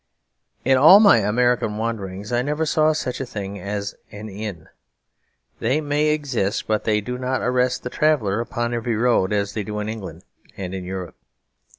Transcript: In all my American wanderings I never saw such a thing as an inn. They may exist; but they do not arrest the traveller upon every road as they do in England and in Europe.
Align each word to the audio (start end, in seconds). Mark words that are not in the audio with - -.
In 0.65 0.77
all 0.79 0.99
my 0.99 1.19
American 1.19 1.77
wanderings 1.77 2.31
I 2.31 2.41
never 2.41 2.65
saw 2.65 2.91
such 2.91 3.19
a 3.21 3.25
thing 3.27 3.59
as 3.59 3.93
an 4.11 4.29
inn. 4.29 4.67
They 5.59 5.79
may 5.79 6.07
exist; 6.07 6.65
but 6.65 6.85
they 6.85 7.01
do 7.01 7.19
not 7.19 7.43
arrest 7.43 7.83
the 7.83 7.91
traveller 7.91 8.39
upon 8.39 8.73
every 8.73 8.95
road 8.95 9.31
as 9.31 9.53
they 9.53 9.61
do 9.61 9.79
in 9.79 9.87
England 9.89 10.23
and 10.57 10.73
in 10.73 10.83
Europe. 10.85 11.17